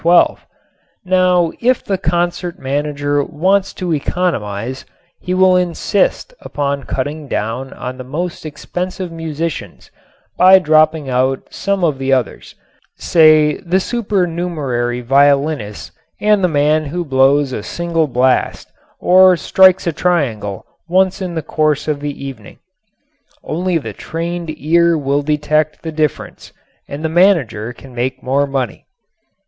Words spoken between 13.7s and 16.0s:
supernumerary violinists